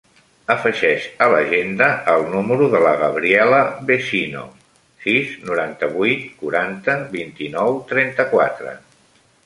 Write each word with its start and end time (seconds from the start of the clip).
Afegeix 0.51 1.03
a 1.25 1.27
l'agenda 1.33 1.89
el 2.13 2.25
número 2.35 2.69
de 2.71 2.81
la 2.85 2.95
Gabriela 3.03 3.61
Vecino: 3.91 4.43
sis, 5.05 5.39
noranta-vuit, 5.51 6.29
quaranta, 6.43 7.01
vint-i-nou, 7.17 7.81
trenta-quatre. 7.95 8.79